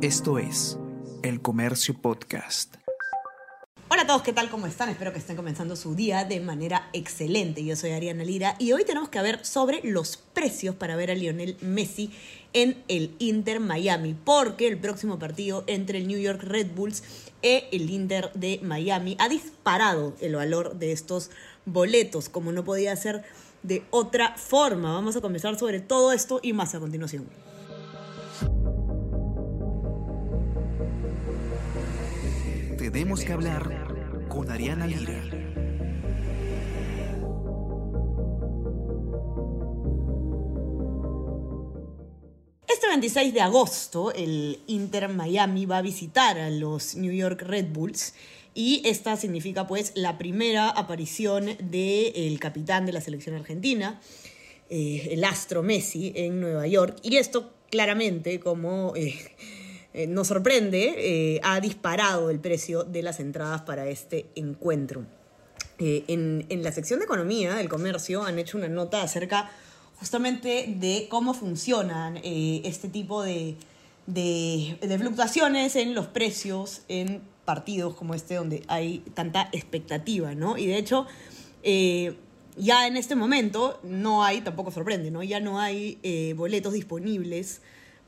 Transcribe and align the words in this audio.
Esto 0.00 0.38
es 0.38 0.78
El 1.24 1.42
Comercio 1.42 1.92
Podcast. 2.00 2.76
Hola 3.88 4.02
a 4.02 4.06
todos, 4.06 4.22
¿qué 4.22 4.32
tal? 4.32 4.48
¿Cómo 4.48 4.68
están? 4.68 4.90
Espero 4.90 5.12
que 5.12 5.18
estén 5.18 5.34
comenzando 5.34 5.74
su 5.74 5.96
día 5.96 6.24
de 6.24 6.38
manera 6.38 6.88
excelente. 6.92 7.64
Yo 7.64 7.74
soy 7.74 7.90
Ariana 7.90 8.22
Lira 8.22 8.54
y 8.60 8.70
hoy 8.70 8.84
tenemos 8.84 9.08
que 9.08 9.20
ver 9.20 9.44
sobre 9.44 9.80
los 9.82 10.16
precios 10.16 10.76
para 10.76 10.94
ver 10.94 11.10
a 11.10 11.16
Lionel 11.16 11.56
Messi 11.62 12.12
en 12.52 12.80
el 12.86 13.16
Inter 13.18 13.58
Miami, 13.58 14.14
porque 14.14 14.68
el 14.68 14.78
próximo 14.78 15.18
partido 15.18 15.64
entre 15.66 15.98
el 15.98 16.06
New 16.06 16.20
York 16.20 16.44
Red 16.44 16.76
Bulls 16.76 17.02
y 17.42 17.64
el 17.72 17.90
Inter 17.90 18.30
de 18.34 18.60
Miami 18.62 19.16
ha 19.18 19.28
disparado 19.28 20.14
el 20.20 20.36
valor 20.36 20.76
de 20.76 20.92
estos 20.92 21.32
boletos, 21.66 22.28
como 22.28 22.52
no 22.52 22.64
podía 22.64 22.94
ser 22.94 23.24
de 23.64 23.82
otra 23.90 24.36
forma. 24.36 24.92
Vamos 24.92 25.16
a 25.16 25.20
conversar 25.20 25.58
sobre 25.58 25.80
todo 25.80 26.12
esto 26.12 26.38
y 26.40 26.52
más 26.52 26.72
a 26.76 26.78
continuación. 26.78 27.26
Tenemos 32.90 33.22
que 33.22 33.34
hablar 33.34 34.26
con 34.30 34.50
Ariana 34.50 34.86
Lira. 34.86 35.22
Este 42.66 42.88
26 42.88 43.34
de 43.34 43.40
agosto, 43.42 44.14
el 44.14 44.60
Inter 44.68 45.10
Miami 45.10 45.66
va 45.66 45.76
a 45.76 45.82
visitar 45.82 46.38
a 46.38 46.48
los 46.48 46.94
New 46.94 47.12
York 47.12 47.42
Red 47.42 47.66
Bulls 47.74 48.14
y 48.54 48.80
esta 48.86 49.18
significa 49.18 49.66
pues 49.66 49.92
la 49.94 50.16
primera 50.16 50.70
aparición 50.70 51.58
del 51.60 52.40
capitán 52.40 52.86
de 52.86 52.92
la 52.92 53.02
selección 53.02 53.36
argentina, 53.36 54.00
eh, 54.70 55.10
el 55.10 55.24
astro 55.24 55.62
Messi, 55.62 56.14
en 56.16 56.40
Nueva 56.40 56.66
York. 56.66 56.96
Y 57.02 57.16
esto 57.16 57.52
claramente, 57.70 58.40
como 58.40 58.94
eh, 58.96 59.14
eh, 59.98 60.06
nos 60.06 60.28
sorprende, 60.28 61.40
ha 61.42 61.60
disparado 61.60 62.30
el 62.30 62.40
precio 62.40 62.84
de 62.84 63.02
las 63.02 63.20
entradas 63.20 63.62
para 63.62 63.88
este 63.88 64.26
encuentro. 64.34 65.04
En, 65.78 66.46
en, 66.48 66.62
la 66.64 66.72
sección 66.72 66.98
de 66.98 67.04
economía 67.04 67.54
del 67.54 67.68
comercio 67.68 68.24
han 68.24 68.38
hecho 68.38 68.58
una 68.58 68.68
nota 68.68 69.02
acerca 69.02 69.50
justamente 70.00 70.74
de 70.76 71.06
cómo 71.08 71.34
funcionan 71.34 72.18
este 72.22 72.88
tipo 72.88 73.22
de, 73.22 73.56
de, 74.08 74.98
fluctuaciones 74.98 75.76
en 75.76 75.94
los 75.94 76.06
precios 76.06 76.82
en 76.88 77.20
partidos 77.44 77.94
como 77.94 78.14
este 78.14 78.36
donde 78.36 78.62
hay 78.68 78.98
tanta 79.14 79.48
expectativa, 79.52 80.34
¿no? 80.34 80.56
Y 80.56 80.66
de 80.66 80.78
hecho, 80.78 81.06
eh, 81.62 82.16
ya 82.56 82.86
en 82.86 82.96
este 82.96 83.16
momento 83.16 83.78
no 83.82 84.24
hay, 84.24 84.40
tampoco 84.40 84.70
sorprende, 84.70 85.10
¿no? 85.10 85.22
Ya 85.22 85.40
no 85.40 85.60
hay 85.60 85.98
eh, 86.02 86.34
boletos 86.36 86.72
disponibles 86.72 87.60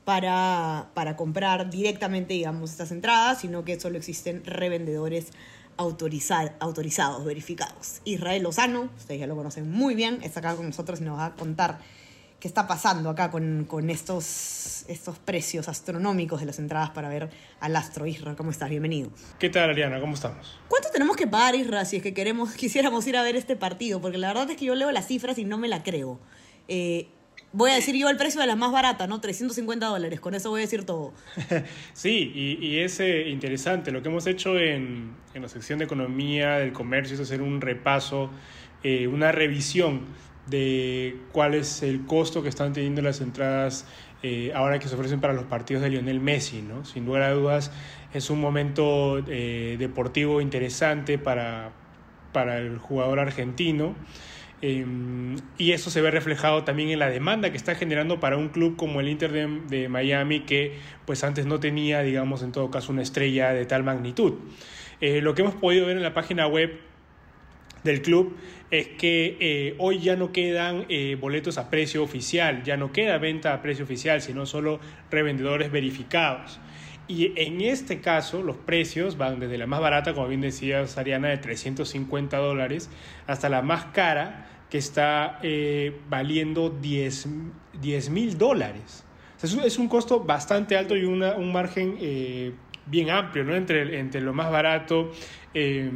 para, 0.05 0.89
para 0.93 1.15
comprar 1.15 1.69
directamente, 1.69 2.33
digamos, 2.33 2.71
estas 2.71 2.91
entradas, 2.91 3.41
sino 3.41 3.63
que 3.63 3.79
solo 3.79 3.97
existen 3.97 4.43
revendedores 4.45 5.31
autorizados, 5.77 7.25
verificados. 7.25 8.01
Israel 8.05 8.43
Lozano, 8.43 8.89
ustedes 8.97 9.19
ya 9.19 9.27
lo 9.27 9.35
conocen 9.35 9.69
muy 9.69 9.95
bien, 9.95 10.19
está 10.21 10.39
acá 10.39 10.55
con 10.55 10.65
nosotros 10.65 11.01
y 11.01 11.03
nos 11.03 11.17
va 11.17 11.27
a 11.27 11.35
contar 11.35 11.79
qué 12.39 12.47
está 12.47 12.67
pasando 12.67 13.09
acá 13.09 13.29
con, 13.29 13.65
con, 13.65 13.89
estos, 13.89 14.85
estos 14.87 15.19
precios 15.19 15.67
astronómicos 15.67 16.39
de 16.39 16.47
las 16.47 16.59
entradas 16.59 16.89
para 16.89 17.07
ver 17.07 17.29
al 17.59 17.75
astro 17.75 18.07
Isra. 18.07 18.35
¿Cómo 18.35 18.49
estás? 18.49 18.69
Bienvenido. 18.69 19.11
¿Qué 19.39 19.49
tal, 19.49 19.69
Ariana? 19.69 19.99
¿Cómo 19.99 20.15
estamos? 20.15 20.59
¿Cuánto 20.67 20.89
tenemos 20.89 21.15
que 21.15 21.27
pagar, 21.27 21.55
Isra, 21.55 21.85
si 21.85 21.97
es 21.97 22.03
que 22.03 22.13
queremos, 22.13 22.51
quisiéramos 22.55 23.05
ir 23.07 23.15
a 23.15 23.23
ver 23.23 23.35
este 23.35 23.55
partido? 23.55 24.01
Porque 24.01 24.17
la 24.17 24.27
verdad 24.27 24.49
es 24.49 24.57
que 24.57 24.65
yo 24.65 24.75
leo 24.75 24.91
las 24.91 25.07
cifras 25.07 25.37
y 25.37 25.45
no 25.45 25.57
me 25.57 25.67
la 25.67 25.83
creo. 25.83 26.19
Eh, 26.67 27.07
voy 27.53 27.71
a 27.71 27.75
decir 27.75 27.95
yo 27.95 28.09
el 28.09 28.17
precio 28.17 28.41
de 28.41 28.47
la 28.47 28.55
más 28.55 28.71
barata, 28.71 29.07
¿no? 29.07 29.19
350 29.19 29.85
dólares, 29.85 30.19
con 30.19 30.33
eso 30.33 30.49
voy 30.49 30.61
a 30.61 30.63
decir 30.63 30.85
todo. 30.85 31.13
sí, 31.93 32.31
y, 32.33 32.65
y 32.65 32.79
es 32.79 32.99
eh, 32.99 33.29
interesante. 33.29 33.91
Lo 33.91 34.01
que 34.01 34.09
hemos 34.09 34.27
hecho 34.27 34.57
en, 34.59 35.15
en, 35.33 35.41
la 35.41 35.49
sección 35.49 35.79
de 35.79 35.85
economía 35.85 36.57
del 36.57 36.73
comercio 36.73 37.15
es 37.15 37.21
hacer 37.21 37.41
un 37.41 37.61
repaso, 37.61 38.29
eh, 38.83 39.07
una 39.07 39.31
revisión 39.31 40.05
de 40.47 41.17
cuál 41.31 41.53
es 41.53 41.83
el 41.83 42.05
costo 42.05 42.41
que 42.43 42.49
están 42.49 42.73
teniendo 42.73 43.01
las 43.01 43.21
entradas 43.21 43.85
eh, 44.23 44.51
ahora 44.53 44.77
que 44.77 44.87
se 44.87 44.93
ofrecen 44.93 45.19
para 45.19 45.33
los 45.33 45.45
partidos 45.45 45.81
de 45.81 45.89
Lionel 45.89 46.19
Messi. 46.19 46.61
¿no? 46.61 46.85
Sin 46.85 47.05
lugar 47.05 47.23
a 47.23 47.31
dudas 47.31 47.71
es 48.13 48.29
un 48.29 48.39
momento 48.39 49.19
eh, 49.27 49.77
deportivo 49.79 50.41
interesante 50.41 51.17
para, 51.17 51.71
para 52.31 52.57
el 52.57 52.77
jugador 52.77 53.19
argentino. 53.19 53.95
Eh, 54.61 54.85
y 55.57 55.71
eso 55.71 55.89
se 55.89 56.01
ve 56.01 56.11
reflejado 56.11 56.63
también 56.63 56.89
en 56.89 56.99
la 56.99 57.09
demanda 57.09 57.49
que 57.49 57.57
está 57.57 57.73
generando 57.75 58.19
para 58.19 58.37
un 58.37 58.49
club 58.49 58.75
como 58.75 58.99
el 58.99 59.09
Inter 59.09 59.31
de, 59.31 59.89
Miami 59.89 60.41
que 60.41 60.77
pues 61.05 61.23
antes 61.23 61.47
no 61.47 61.59
tenía 61.59 62.01
digamos 62.03 62.43
en 62.43 62.51
todo 62.51 62.69
caso 62.69 62.91
una 62.91 63.01
estrella 63.01 63.53
de 63.53 63.65
tal 63.65 63.83
magnitud. 63.83 64.33
lo 65.01 65.33
que 65.33 65.41
hemos 65.41 65.55
podido 65.55 65.87
ver 65.87 65.97
en 65.97 66.03
la 66.03 66.13
página 66.13 66.45
web 66.45 66.79
del 67.83 68.01
club 68.01 68.37
es 68.69 68.87
que 68.87 69.37
eh, 69.39 69.75
hoy 69.79 69.99
ya 69.99 70.15
no 70.15 70.31
quedan 70.31 70.85
eh, 70.87 71.17
boletos 71.19 71.57
a 71.57 71.69
precio 71.69 72.03
oficial, 72.03 72.63
ya 72.63 72.77
no 72.77 72.91
queda 72.91 73.17
venta 73.17 73.53
a 73.53 73.61
precio 73.61 73.83
oficial, 73.83 74.21
sino 74.21 74.45
solo 74.45 74.79
revendedores 75.09 75.71
verificados. 75.71 76.59
Y 77.07 77.33
en 77.35 77.61
este 77.61 77.99
caso 77.99 78.41
los 78.41 78.55
precios 78.57 79.17
van 79.17 79.39
desde 79.39 79.57
la 79.57 79.67
más 79.67 79.81
barata, 79.81 80.13
como 80.13 80.27
bien 80.27 80.41
decía 80.41 80.87
Sariana, 80.87 81.29
de 81.29 81.37
350 81.37 82.37
dólares, 82.37 82.89
hasta 83.27 83.49
la 83.49 83.61
más 83.61 83.85
cara, 83.85 84.47
que 84.69 84.77
está 84.77 85.39
eh, 85.43 85.99
valiendo 86.09 86.69
10 86.69 87.27
mil 88.09 88.37
dólares. 88.37 89.03
es, 89.43 89.77
un, 89.77 89.87
costo 89.89 90.21
bastante 90.21 90.77
alto 90.77 90.95
y 90.95 91.03
una, 91.03 91.33
un 91.33 91.51
margen 91.51 91.97
eh, 91.99 92.53
bien 92.85 93.09
amplio 93.09 93.43
¿no? 93.43 93.53
entre, 93.53 93.99
entre 93.99 94.21
lo 94.21 94.33
más 94.33 94.49
barato 94.49 95.11
eh, 95.53 95.91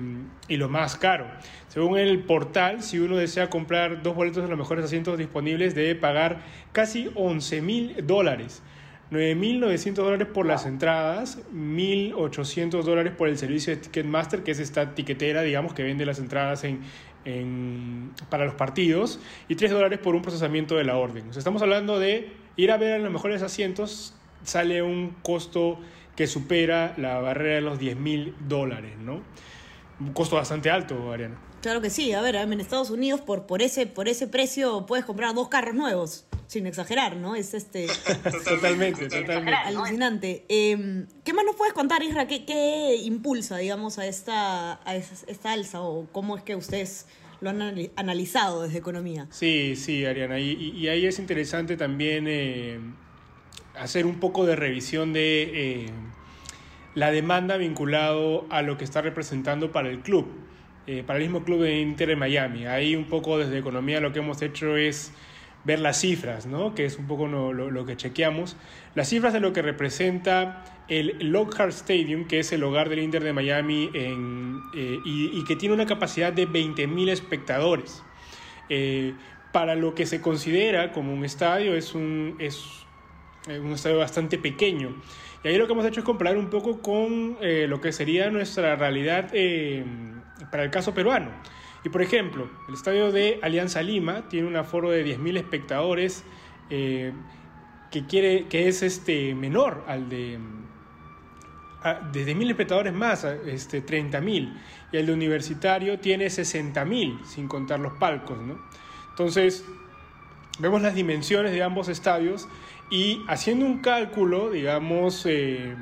y 0.49 0.57
lo 0.57 0.67
más 0.67 0.97
caro. 0.97 1.25
Según 1.69 1.97
el 1.97 2.19
portal, 2.23 2.83
si 2.83 2.99
uno 2.99 3.15
desea 3.15 3.49
comprar 3.49 4.03
dos 4.03 4.13
boletos 4.13 4.43
de 4.43 4.49
los 4.49 4.57
mejores 4.57 4.85
asientos 4.85 5.17
disponibles, 5.17 5.73
debe 5.73 5.95
pagar 5.95 6.41
casi 6.73 7.09
11 7.15 7.61
mil 7.61 7.95
dólares. 8.05 8.61
9.900 9.11 9.93
dólares 9.93 10.27
por 10.33 10.45
las 10.45 10.65
entradas, 10.65 11.39
1.800 11.53 12.83
dólares 12.83 13.13
por 13.15 13.29
el 13.29 13.37
servicio 13.37 13.75
de 13.75 13.81
Ticketmaster, 13.81 14.43
que 14.43 14.51
es 14.51 14.59
esta 14.59 14.95
tiquetera, 14.95 15.41
digamos, 15.43 15.73
que 15.73 15.83
vende 15.83 16.05
las 16.05 16.19
entradas 16.19 16.63
en, 16.63 16.81
en, 17.23 18.11
para 18.29 18.45
los 18.45 18.55
partidos, 18.55 19.19
y 19.47 19.55
3 19.55 19.71
dólares 19.71 19.99
por 19.99 20.15
un 20.15 20.21
procesamiento 20.21 20.75
de 20.75 20.85
la 20.85 20.97
orden. 20.97 21.29
O 21.29 21.33
sea, 21.33 21.39
estamos 21.39 21.61
hablando 21.61 21.99
de 21.99 22.31
ir 22.55 22.71
a 22.71 22.77
ver 22.77 22.93
a 22.93 22.97
los 22.99 23.11
mejores 23.11 23.41
asientos, 23.41 24.15
sale 24.43 24.81
un 24.81 25.15
costo 25.21 25.79
que 26.15 26.27
supera 26.27 26.93
la 26.97 27.19
barrera 27.19 27.55
de 27.55 27.61
los 27.61 27.79
10.000 27.79 28.33
dólares, 28.47 28.97
¿no? 28.97 29.21
Un 29.99 30.13
costo 30.13 30.35
bastante 30.35 30.69
alto, 30.69 31.11
Ariana. 31.11 31.35
Claro 31.65 31.81
que 31.81 31.89
sí, 31.89 32.13
a 32.13 32.21
ver, 32.21 32.35
en 32.35 32.59
Estados 32.59 32.91
Unidos 32.91 33.21
por, 33.21 33.47
por, 33.47 33.63
ese, 33.63 33.87
por 33.87 34.07
ese 34.07 34.27
precio 34.27 34.85
puedes 34.85 35.03
comprar 35.03 35.33
dos 35.33 35.49
carros 35.49 35.73
nuevos, 35.73 36.27
sin 36.45 36.67
exagerar, 36.67 37.15
¿no? 37.15 37.35
Es 37.35 37.55
este... 37.55 37.87
totalmente, 38.45 39.07
totalmente. 39.07 39.55
Alucinante. 39.65 40.45
Eh, 40.47 41.07
¿Qué 41.23 41.33
más 41.33 41.43
nos 41.43 41.55
puedes 41.55 41.73
contar, 41.73 42.03
Isra? 42.03 42.27
¿Qué, 42.27 42.45
qué 42.45 42.97
impulsa, 42.97 43.57
digamos, 43.57 43.97
a 43.97 44.05
esta, 44.05 44.73
a 44.87 44.95
esta 44.95 45.53
alza 45.53 45.81
o 45.81 46.05
cómo 46.11 46.37
es 46.37 46.43
que 46.43 46.55
ustedes 46.55 47.07
lo 47.41 47.49
han 47.49 47.63
analizado 47.95 48.61
desde 48.61 48.77
economía? 48.77 49.25
Sí, 49.31 49.75
sí, 49.75 50.05
Ariana, 50.05 50.37
y, 50.37 50.51
y 50.51 50.87
ahí 50.89 51.07
es 51.07 51.17
interesante 51.17 51.77
también 51.77 52.27
eh, 52.27 52.79
hacer 53.75 54.05
un 54.05 54.19
poco 54.19 54.45
de 54.45 54.55
revisión 54.55 55.13
de... 55.13 55.49
Eh, 55.51 55.89
la 56.93 57.11
demanda 57.11 57.57
vinculado 57.57 58.45
a 58.49 58.61
lo 58.61 58.77
que 58.77 58.85
está 58.85 59.01
representando 59.01 59.71
para 59.71 59.89
el 59.89 59.99
club, 59.99 60.27
eh, 60.87 61.03
para 61.05 61.17
el 61.19 61.25
mismo 61.25 61.43
club 61.43 61.61
de 61.61 61.79
Inter 61.79 62.09
de 62.09 62.15
Miami. 62.15 62.65
Ahí 62.65 62.95
un 62.95 63.05
poco 63.05 63.37
desde 63.37 63.57
economía 63.57 63.99
lo 63.99 64.11
que 64.11 64.19
hemos 64.19 64.41
hecho 64.41 64.77
es 64.77 65.11
ver 65.63 65.79
las 65.79 65.99
cifras, 65.99 66.45
¿no? 66.45 66.75
que 66.75 66.85
es 66.85 66.97
un 66.97 67.07
poco 67.07 67.27
lo, 67.27 67.85
que 67.85 67.97
chequeamos. 67.97 68.55
Las 68.93 69.09
cifras 69.09 69.33
de 69.33 69.39
lo 69.39 69.51
que 69.51 69.61
representa 69.61 70.63
el 70.87 71.17
Lockhart 71.31 71.71
Stadium, 71.71 72.25
que 72.25 72.39
es 72.39 72.51
el 72.51 72.63
hogar 72.63 72.89
del 72.89 72.99
Inter 72.99 73.23
de 73.23 73.33
Miami 73.33 73.89
en, 73.93 74.61
eh, 74.75 74.99
y, 75.03 75.43
que 75.45 75.55
tiene 75.55 75.73
una 75.73 75.87
capacidad 75.87 76.31
de 76.31 76.47
20.000 76.47 77.09
espectadores. 77.09 78.03
Eh, 78.69 79.13
para 79.51 79.75
lo 79.75 79.95
que 79.95 80.05
se 80.05 80.21
considera 80.21 80.91
como 80.91 81.13
un 81.13 81.25
estadio, 81.25 81.75
es 81.75 81.95
un, 81.95 82.35
es 82.39 82.63
un 83.47 83.71
estadio 83.71 83.97
bastante 83.97 84.37
pequeño. 84.37 84.95
Y 85.43 85.47
ahí 85.47 85.57
lo 85.57 85.67
que 85.67 85.73
hemos 85.73 85.85
hecho 85.85 85.99
es 85.99 86.05
comparar 86.05 86.37
un 86.37 86.49
poco 86.49 86.81
con 86.81 87.37
eh, 87.39 87.67
lo 87.69 87.79
que 87.79 87.91
sería 87.91 88.29
nuestra 88.31 88.75
realidad 88.75 89.29
eh, 89.33 89.85
para 90.51 90.63
el 90.63 90.71
caso 90.71 90.93
peruano. 90.93 91.31
Y 91.83 91.89
por 91.89 92.01
ejemplo, 92.01 92.49
el 92.67 92.73
estadio 92.73 93.11
de 93.11 93.39
Alianza 93.43 93.81
Lima 93.81 94.27
tiene 94.27 94.47
un 94.47 94.55
aforo 94.55 94.89
de 94.89 95.05
10.000 95.05 95.37
espectadores 95.37 96.23
eh, 96.69 97.13
que, 97.91 98.05
quiere, 98.07 98.47
que 98.47 98.67
es 98.67 98.81
este, 98.81 99.35
menor 99.35 99.83
al 99.87 100.09
de... 100.09 100.39
de 102.11 102.25
10.000 102.25 102.49
espectadores 102.49 102.93
más, 102.93 103.23
este, 103.23 103.85
30.000. 103.85 104.57
Y 104.91 104.97
el 104.97 105.05
de 105.05 105.13
universitario 105.13 105.99
tiene 105.99 106.25
60.000, 106.25 107.23
sin 107.23 107.47
contar 107.47 107.79
los 107.79 107.93
palcos. 107.93 108.39
¿no? 108.41 108.59
Entonces, 109.11 109.63
vemos 110.59 110.81
las 110.81 110.95
dimensiones 110.95 111.51
de 111.51 111.61
ambos 111.61 111.87
estadios 111.87 112.47
y 112.89 113.23
haciendo 113.27 113.65
un 113.65 113.79
cálculo, 113.79 114.49
digamos, 114.49 115.25
eh, 115.25 115.75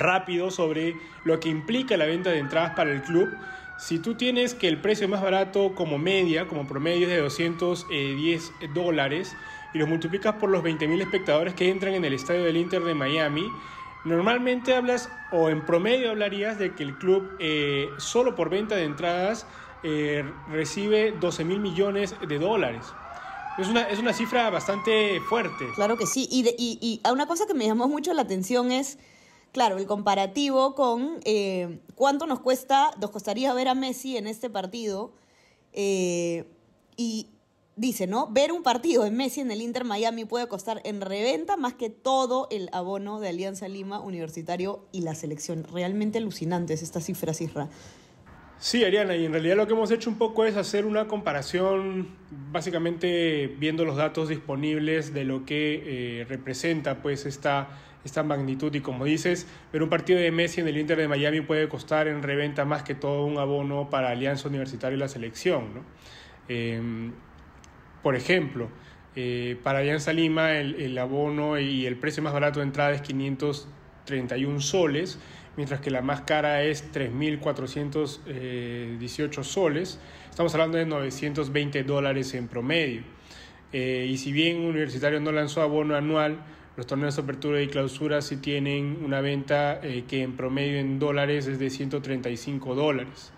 rápido 0.00 0.50
sobre 0.50 0.96
lo 1.24 1.38
que 1.38 1.48
implica 1.48 1.96
la 1.96 2.06
venta 2.06 2.30
de 2.30 2.38
entradas 2.38 2.72
para 2.74 2.90
el 2.90 3.02
club, 3.02 3.30
si 3.78 3.98
tú 3.98 4.14
tienes 4.14 4.54
que 4.54 4.68
el 4.68 4.80
precio 4.80 5.08
más 5.08 5.22
barato 5.22 5.74
como 5.74 5.96
media, 5.96 6.48
como 6.48 6.66
promedio 6.66 7.06
es 7.06 7.12
de 7.12 7.20
210 7.20 8.52
dólares, 8.74 9.36
y 9.72 9.78
lo 9.78 9.86
multiplicas 9.86 10.34
por 10.34 10.50
los 10.50 10.62
20.000 10.62 11.00
espectadores 11.00 11.54
que 11.54 11.70
entran 11.70 11.94
en 11.94 12.04
el 12.04 12.12
estadio 12.12 12.44
del 12.44 12.56
Inter 12.56 12.82
de 12.82 12.94
Miami, 12.94 13.46
normalmente 14.04 14.74
hablas 14.74 15.08
o 15.30 15.48
en 15.48 15.64
promedio 15.64 16.10
hablarías 16.10 16.58
de 16.58 16.74
que 16.74 16.82
el 16.82 16.98
club 16.98 17.30
eh, 17.38 17.88
solo 17.98 18.34
por 18.34 18.50
venta 18.50 18.74
de 18.74 18.84
entradas 18.84 19.46
eh, 19.82 20.24
recibe 20.50 21.12
12 21.18 21.44
mil 21.44 21.60
millones 21.60 22.14
de 22.26 22.38
dólares. 22.38 22.86
Es 23.58 23.68
una, 23.68 23.82
es 23.82 23.98
una 23.98 24.12
cifra 24.12 24.48
bastante 24.50 25.20
fuerte. 25.20 25.66
Claro 25.74 25.96
que 25.96 26.06
sí. 26.06 26.28
Y, 26.30 26.44
y, 26.58 27.10
una 27.10 27.26
cosa 27.26 27.46
que 27.46 27.54
me 27.54 27.66
llamó 27.66 27.88
mucho 27.88 28.12
la 28.14 28.22
atención 28.22 28.72
es, 28.72 28.98
claro, 29.52 29.78
el 29.78 29.86
comparativo 29.86 30.74
con 30.74 31.20
eh, 31.24 31.80
cuánto 31.94 32.26
nos 32.26 32.40
cuesta, 32.40 32.90
nos 33.00 33.10
costaría 33.10 33.52
ver 33.54 33.68
a 33.68 33.74
Messi 33.74 34.16
en 34.16 34.26
este 34.26 34.50
partido. 34.50 35.12
y 35.72 37.28
dice, 37.80 38.06
¿no? 38.06 38.28
Ver 38.30 38.52
un 38.52 38.62
partido 38.62 39.04
de 39.04 39.10
Messi 39.10 39.40
en 39.40 39.50
el 39.50 39.62
Inter 39.62 39.84
Miami 39.84 40.26
puede 40.26 40.46
costar 40.48 40.82
en 40.84 41.00
reventa 41.00 41.56
más 41.56 41.72
que 41.72 41.88
todo 41.88 42.46
el 42.50 42.68
abono 42.72 43.20
de 43.20 43.30
Alianza 43.30 43.68
Lima, 43.68 44.00
Universitario 44.00 44.84
y 44.92 45.00
la 45.00 45.14
selección. 45.14 45.64
Realmente 45.64 46.18
alucinantes 46.18 46.82
estas 46.82 47.06
cifras, 47.06 47.40
Isra. 47.40 47.70
Sí, 48.58 48.84
Ariana, 48.84 49.16
y 49.16 49.24
en 49.24 49.32
realidad 49.32 49.56
lo 49.56 49.66
que 49.66 49.72
hemos 49.72 49.90
hecho 49.90 50.10
un 50.10 50.18
poco 50.18 50.44
es 50.44 50.54
hacer 50.58 50.84
una 50.84 51.08
comparación, 51.08 52.08
básicamente 52.52 53.46
viendo 53.58 53.86
los 53.86 53.96
datos 53.96 54.28
disponibles 54.28 55.14
de 55.14 55.24
lo 55.24 55.46
que 55.46 56.20
eh, 56.20 56.24
representa 56.26 57.00
pues 57.00 57.24
esta, 57.24 57.70
esta 58.04 58.22
magnitud. 58.22 58.74
Y 58.74 58.80
como 58.80 59.04
dices, 59.04 59.46
ver 59.72 59.82
un 59.82 59.88
partido 59.88 60.18
de 60.18 60.30
Messi 60.30 60.60
en 60.60 60.68
el 60.68 60.76
Inter 60.78 60.98
de 60.98 61.08
Miami 61.08 61.40
puede 61.40 61.68
costar 61.68 62.08
en 62.08 62.22
reventa 62.22 62.64
más 62.64 62.82
que 62.82 62.94
todo 62.94 63.24
un 63.24 63.38
abono 63.38 63.90
para 63.90 64.10
Alianza 64.10 64.48
Universitaria 64.48 64.96
y 64.96 64.98
la 64.98 65.08
selección. 65.08 65.74
¿no? 65.74 65.84
Em, 66.48 67.12
por 68.02 68.16
ejemplo, 68.16 68.68
eh, 69.16 69.56
para 69.62 69.80
Alianza 69.80 70.12
Lima 70.12 70.52
el, 70.58 70.96
abono 70.98 71.58
y 71.58 71.86
el 71.86 71.96
precio 71.96 72.22
más 72.22 72.32
barato 72.32 72.60
de 72.60 72.66
entrada 72.66 72.92
es 72.92 73.02
531 73.02 74.60
soles, 74.60 75.18
mientras 75.56 75.80
que 75.80 75.90
la 75.90 76.00
más 76.00 76.22
cara 76.22 76.62
es 76.62 76.92
3.418 76.92 78.24
eh, 78.26 79.44
soles. 79.44 80.00
Estamos 80.30 80.54
hablando 80.54 80.78
de 80.78 80.86
920 80.86 81.82
dólares 81.84 82.32
en 82.34 82.48
promedio. 82.48 83.02
Eh, 83.72 84.08
y 84.08 84.16
si 84.16 84.32
bien 84.32 84.58
Universitario 84.64 85.20
no 85.20 85.30
lanzó 85.32 85.62
abono 85.62 85.94
anual, 85.94 86.38
los 86.76 86.86
torneos 86.86 87.16
de 87.16 87.22
apertura 87.22 87.60
y 87.60 87.68
clausura 87.68 88.22
sí 88.22 88.36
tienen 88.36 88.98
una 89.04 89.20
venta 89.20 89.80
que 89.80 90.22
en 90.22 90.36
promedio 90.36 90.78
en 90.78 90.98
dólares 90.98 91.46
es 91.46 91.58
de 91.58 91.68
135 91.68 92.74
dólares. 92.74 93.32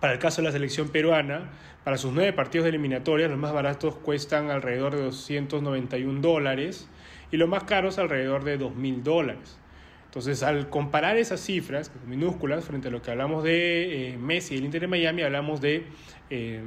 Para 0.00 0.12
el 0.14 0.18
caso 0.18 0.42
de 0.42 0.48
la 0.48 0.52
selección 0.52 0.88
peruana, 0.88 1.50
para 1.84 1.96
sus 1.96 2.12
nueve 2.12 2.32
partidos 2.32 2.64
de 2.64 2.70
eliminatoria, 2.70 3.28
los 3.28 3.38
más 3.38 3.52
baratos 3.52 3.94
cuestan 3.96 4.50
alrededor 4.50 4.94
de 4.94 5.02
291 5.02 6.20
dólares 6.20 6.88
y 7.30 7.36
los 7.36 7.48
más 7.48 7.64
caros 7.64 7.98
alrededor 7.98 8.44
de 8.44 8.58
2.000 8.58 9.02
dólares. 9.02 9.58
Entonces, 10.06 10.42
al 10.42 10.68
comparar 10.68 11.16
esas 11.16 11.40
cifras, 11.40 11.92
minúsculas, 12.06 12.64
frente 12.64 12.88
a 12.88 12.90
lo 12.90 13.00
que 13.00 13.12
hablamos 13.12 13.44
de 13.44 14.10
eh, 14.10 14.18
Messi 14.18 14.54
y 14.54 14.58
el 14.58 14.64
Inter 14.64 14.82
de 14.82 14.88
Miami, 14.88 15.22
hablamos 15.22 15.60
de, 15.60 15.86
eh, 16.30 16.60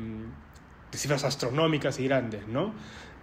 cifras 0.91 1.23
astronómicas 1.23 1.99
y 1.99 2.05
grandes, 2.05 2.47
¿no? 2.47 2.73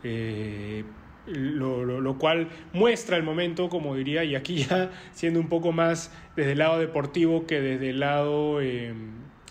Eh, 0.02 0.84
lo, 1.26 1.84
lo, 1.84 2.18
cual 2.18 2.48
muestra 2.72 3.16
el 3.16 3.22
momento, 3.22 3.68
como 3.68 3.94
diría, 3.94 4.24
y 4.24 4.34
aquí 4.34 4.64
ya 4.64 4.90
siendo 5.12 5.40
un 5.40 5.48
poco 5.48 5.72
más 5.72 6.10
desde 6.36 6.52
el 6.52 6.58
lado 6.58 6.78
deportivo 6.78 7.46
que 7.46 7.60
desde 7.60 7.90
el 7.90 8.00
lado 8.00 8.60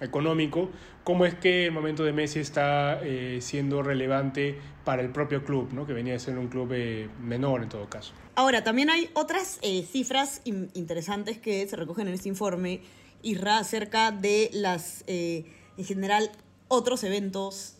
económico, 0.01 0.69
cómo 1.03 1.25
es 1.25 1.35
que 1.35 1.65
el 1.65 1.71
momento 1.71 2.03
de 2.03 2.13
Messi 2.13 2.39
está 2.39 2.99
eh, 3.03 3.39
siendo 3.41 3.81
relevante 3.81 4.59
para 4.85 5.01
el 5.01 5.09
propio 5.09 5.43
club, 5.43 5.73
¿no? 5.73 5.85
que 5.85 5.93
venía 5.93 6.15
a 6.15 6.19
ser 6.19 6.37
un 6.37 6.47
club 6.47 6.71
eh, 6.73 7.09
menor 7.19 7.63
en 7.63 7.69
todo 7.69 7.89
caso. 7.89 8.13
Ahora, 8.35 8.63
también 8.63 8.89
hay 8.89 9.09
otras 9.13 9.59
eh, 9.61 9.83
cifras 9.83 10.41
interesantes 10.45 11.37
que 11.37 11.67
se 11.67 11.75
recogen 11.75 12.07
en 12.07 12.13
este 12.13 12.29
informe, 12.29 12.81
Irra, 13.21 13.57
acerca 13.57 14.11
de 14.11 14.49
las, 14.53 15.03
en 15.07 15.45
general, 15.83 16.31
otros 16.69 17.03
eventos 17.03 17.75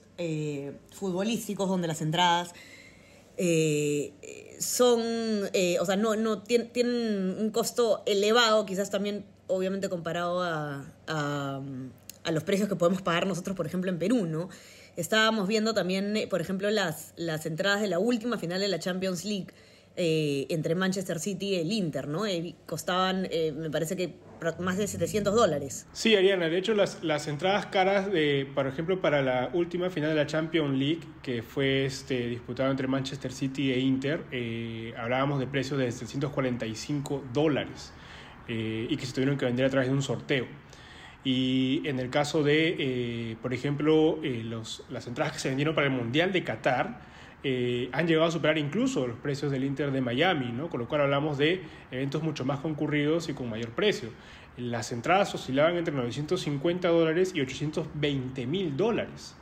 futbolísticos 0.91 1.69
donde 1.69 1.87
las 1.87 2.01
entradas 2.01 2.53
son, 4.59 5.01
o 5.79 5.85
sea, 5.85 5.95
no, 5.95 6.15
no 6.15 6.43
tienen, 6.43 7.35
un 7.39 7.49
costo 7.51 8.03
elevado, 8.05 8.65
quizás 8.65 8.89
también, 8.89 9.25
obviamente, 9.47 9.89
comparado 9.89 10.43
a, 10.43 10.85
a 12.23 12.31
los 12.31 12.43
precios 12.43 12.69
que 12.69 12.75
podemos 12.75 13.01
pagar 13.01 13.27
nosotros, 13.27 13.55
por 13.55 13.65
ejemplo, 13.65 13.89
en 13.89 13.99
Perú, 13.99 14.25
¿no? 14.25 14.49
Estábamos 14.95 15.47
viendo 15.47 15.73
también, 15.73 16.15
eh, 16.17 16.27
por 16.27 16.41
ejemplo, 16.41 16.69
las, 16.69 17.13
las 17.15 17.45
entradas 17.45 17.81
de 17.81 17.87
la 17.87 17.99
última 17.99 18.37
final 18.37 18.59
de 18.59 18.67
la 18.67 18.79
Champions 18.79 19.25
League 19.25 19.47
eh, 19.95 20.45
entre 20.49 20.75
Manchester 20.75 21.19
City 21.19 21.49
y 21.49 21.55
el 21.55 21.71
Inter, 21.71 22.07
¿no? 22.07 22.25
Eh, 22.25 22.55
costaban, 22.65 23.27
me 23.55 23.69
parece 23.69 23.95
que 23.95 24.13
más 24.59 24.77
de 24.77 24.87
700 24.87 25.33
dólares. 25.33 25.87
Sí, 25.93 26.15
Ariana, 26.15 26.49
de 26.49 26.57
hecho 26.57 26.73
las, 26.73 27.03
las 27.03 27.27
entradas 27.27 27.67
caras, 27.67 28.11
de, 28.11 28.47
por 28.53 28.67
ejemplo, 28.67 29.01
para 29.01 29.21
la 29.21 29.49
última 29.53 29.89
final 29.89 30.09
de 30.09 30.15
la 30.15 30.27
Champions 30.27 30.77
League, 30.77 31.01
que 31.21 31.43
fue 31.43 31.85
este, 31.85 32.27
disputada 32.27 32.69
entre 32.71 32.87
Manchester 32.87 33.31
City 33.31 33.71
e 33.71 33.79
Inter, 33.79 34.23
hablábamos 34.97 35.39
de 35.39 35.47
precios 35.47 35.79
de 35.79 35.91
745 35.91 37.23
dólares 37.33 37.93
y 38.47 38.97
que 38.97 39.05
se 39.05 39.13
tuvieron 39.13 39.37
que 39.37 39.45
vender 39.45 39.65
a 39.65 39.69
través 39.69 39.89
de 39.89 39.93
un 39.93 40.01
sorteo. 40.01 40.47
Y 41.23 41.81
en 41.85 41.99
el 41.99 42.09
caso 42.09 42.43
de, 42.43 42.75
eh, 42.79 43.35
por 43.41 43.53
ejemplo, 43.53 44.19
eh, 44.23 44.41
los, 44.43 44.83
las 44.89 45.05
entradas 45.07 45.33
que 45.33 45.39
se 45.39 45.49
vendieron 45.49 45.75
para 45.75 45.87
el 45.87 45.93
Mundial 45.93 46.31
de 46.31 46.43
Qatar, 46.43 47.01
eh, 47.43 47.89
han 47.91 48.07
llegado 48.07 48.27
a 48.27 48.31
superar 48.31 48.57
incluso 48.57 49.07
los 49.07 49.17
precios 49.17 49.51
del 49.51 49.63
Inter 49.63 49.91
de 49.91 50.01
Miami, 50.01 50.51
¿no? 50.51 50.69
con 50.69 50.79
lo 50.79 50.87
cual 50.87 51.01
hablamos 51.01 51.37
de 51.37 51.61
eventos 51.91 52.21
mucho 52.21 52.45
más 52.45 52.59
concurridos 52.59 53.29
y 53.29 53.33
con 53.33 53.49
mayor 53.49 53.69
precio. 53.69 54.09
Las 54.57 54.91
entradas 54.91 55.33
oscilaban 55.33 55.77
entre 55.77 55.93
950 55.93 56.87
dólares 56.89 57.31
y 57.33 57.41
820 57.41 58.45
mil 58.45 58.75
dólares. 58.75 59.35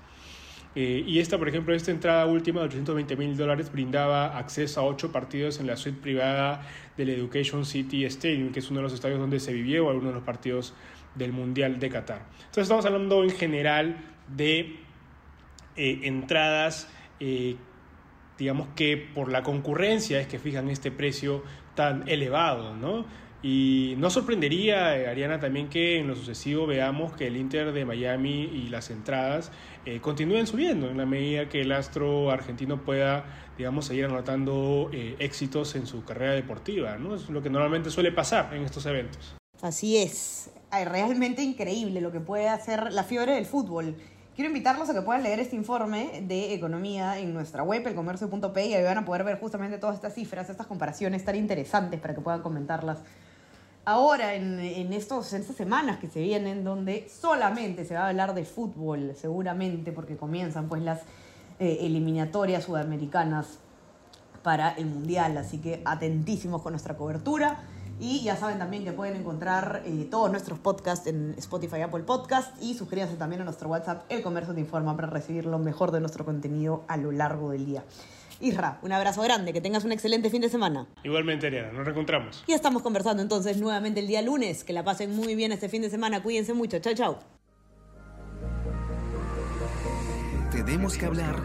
y 0.75 1.17
esta, 1.17 1.39
por 1.39 1.49
ejemplo, 1.49 1.73
esta 1.73 1.89
entrada 1.89 2.27
última 2.27 2.59
de 2.59 2.67
820 2.67 3.15
mil 3.15 3.35
dólares 3.35 3.71
brindaba 3.71 4.37
acceso 4.37 4.79
a 4.79 4.83
ocho 4.83 5.11
partidos 5.11 5.59
en 5.59 5.65
la 5.65 5.75
suite 5.75 5.99
privada 5.99 6.61
del 6.97 7.09
Education 7.09 7.65
City 7.65 8.05
Stadium, 8.05 8.51
que 8.51 8.59
es 8.59 8.69
uno 8.69 8.79
de 8.79 8.83
los 8.83 8.93
estadios 8.93 9.19
donde 9.19 9.39
se 9.39 9.53
vivió 9.53 9.89
algunos 9.89 10.09
de 10.09 10.15
los 10.15 10.23
partidos 10.23 10.75
del 11.15 11.33
Mundial 11.33 11.79
de 11.79 11.89
Qatar. 11.89 12.21
Entonces 12.37 12.63
estamos 12.63 12.85
hablando 12.85 13.23
en 13.23 13.31
general 13.31 13.97
de 14.35 14.77
eh, 15.75 15.99
entradas, 16.03 16.89
eh, 17.19 17.55
digamos 18.37 18.67
que 18.75 18.97
por 18.97 19.31
la 19.31 19.43
concurrencia 19.43 20.19
es 20.19 20.27
que 20.27 20.39
fijan 20.39 20.69
este 20.69 20.91
precio 20.91 21.43
tan 21.75 22.07
elevado, 22.07 22.75
¿no? 22.75 23.05
Y 23.43 23.93
no 23.97 24.09
sorprendería, 24.09 24.97
eh, 24.97 25.07
Ariana, 25.07 25.39
también 25.39 25.69
que 25.69 25.99
en 25.99 26.07
lo 26.07 26.15
sucesivo 26.15 26.65
veamos 26.65 27.13
que 27.13 27.27
el 27.27 27.37
Inter 27.37 27.71
de 27.71 27.85
Miami 27.85 28.43
y 28.43 28.69
las 28.69 28.89
entradas 28.89 29.51
continúen 30.01 30.47
subiendo 30.47 30.89
en 30.89 30.97
la 30.97 31.05
medida 31.05 31.47
que 31.47 31.61
el 31.61 31.71
astro 31.71 32.29
argentino 32.29 32.83
pueda, 32.83 33.23
digamos, 33.57 33.85
seguir 33.85 34.05
anotando 34.05 34.89
éxitos 34.91 35.75
en 35.75 35.87
su 35.87 36.03
carrera 36.03 36.33
deportiva, 36.33 36.97
¿no? 36.97 37.15
Es 37.15 37.29
lo 37.29 37.41
que 37.41 37.49
normalmente 37.49 37.89
suele 37.89 38.11
pasar 38.11 38.53
en 38.53 38.63
estos 38.63 38.85
eventos. 38.85 39.37
Así 39.61 39.97
es 39.97 40.51
realmente 40.71 41.41
increíble 41.41 42.01
lo 42.01 42.11
que 42.11 42.19
puede 42.19 42.49
hacer 42.49 42.91
la 42.91 43.03
fiebre 43.03 43.33
del 43.33 43.45
fútbol. 43.45 43.95
Quiero 44.37 44.49
invitarlos 44.49 44.87
a 44.87 44.93
que 44.93 45.01
puedan 45.01 45.23
leer 45.23 45.39
este 45.39 45.55
informe 45.55 46.21
de 46.21 46.53
economía 46.53 47.17
en 47.17 47.33
nuestra 47.33 47.63
web, 47.63 47.81
elcomercio.p, 47.87 48.67
y 48.67 48.75
ahí 48.75 48.83
van 48.83 48.99
a 48.99 49.03
poder 49.03 49.23
ver 49.23 49.39
justamente 49.39 49.79
todas 49.79 49.95
estas 49.95 50.13
cifras, 50.13 50.47
estas 50.47 50.67
comparaciones 50.67 51.25
tan 51.25 51.35
interesantes 51.35 51.99
para 51.99 52.13
que 52.13 52.21
puedan 52.21 52.43
comentarlas. 52.43 52.99
Ahora, 53.83 54.35
en, 54.35 54.59
estos, 54.93 55.33
en 55.33 55.41
estas 55.41 55.55
semanas 55.55 55.97
que 55.97 56.07
se 56.07 56.21
vienen, 56.21 56.63
donde 56.63 57.09
solamente 57.09 57.83
se 57.83 57.95
va 57.95 58.01
a 58.01 58.09
hablar 58.09 58.35
de 58.35 58.45
fútbol, 58.45 59.13
seguramente, 59.15 59.91
porque 59.91 60.17
comienzan 60.17 60.69
pues 60.69 60.83
las 60.83 60.99
eh, 61.59 61.79
eliminatorias 61.81 62.65
sudamericanas 62.65 63.57
para 64.47 64.69
el 64.69 64.85
Mundial, 64.85 65.37
así 65.37 65.57
que 65.57 65.81
atentísimos 65.83 66.61
con 66.61 66.71
nuestra 66.71 66.95
cobertura. 66.95 67.65
Y 67.99 68.23
ya 68.23 68.37
saben 68.37 68.57
también 68.59 68.85
que 68.85 68.93
pueden 68.93 69.17
encontrar 69.17 69.81
eh, 69.85 70.07
todos 70.09 70.31
nuestros 70.31 70.57
podcasts 70.57 71.05
en 71.05 71.35
Spotify, 71.37 71.81
Apple 71.81 72.03
Podcast 72.03 72.55
y 72.63 72.73
suscríbanse 72.73 73.17
también 73.17 73.41
a 73.41 73.43
nuestro 73.43 73.67
WhatsApp, 73.67 74.05
El 74.07 74.21
Comercio 74.21 74.53
Te 74.53 74.61
Informa, 74.61 74.95
para 74.95 75.09
recibir 75.09 75.45
lo 75.45 75.59
mejor 75.59 75.91
de 75.91 75.99
nuestro 75.99 76.23
contenido 76.23 76.85
a 76.87 76.95
lo 76.95 77.11
largo 77.11 77.49
del 77.49 77.65
día. 77.65 77.83
Isra, 78.39 78.79
un 78.83 78.93
abrazo 78.93 79.21
grande, 79.21 79.51
que 79.51 79.59
tengas 79.59 79.83
un 79.83 79.91
excelente 79.91 80.29
fin 80.29 80.39
de 80.39 80.47
semana. 80.47 80.87
Igualmente, 81.03 81.47
Ariana, 81.47 81.73
nos 81.73 81.83
reencontramos. 81.83 82.45
Y 82.47 82.53
estamos 82.53 82.83
conversando 82.83 83.21
entonces 83.21 83.57
nuevamente 83.57 83.99
el 83.99 84.07
día 84.07 84.21
lunes. 84.21 84.63
Que 84.63 84.71
la 84.71 84.85
pasen 84.85 85.13
muy 85.13 85.35
bien 85.35 85.51
este 85.51 85.67
fin 85.67 85.81
de 85.81 85.89
semana. 85.89 86.23
Cuídense 86.23 86.53
mucho. 86.53 86.79
Chao, 86.79 86.93
chao. 86.93 87.19
Tenemos 90.51 90.95
que 90.95 91.05
hablar 91.05 91.35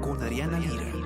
con 0.00 0.22
Ariana 0.22 0.60
Lira. 0.60 1.05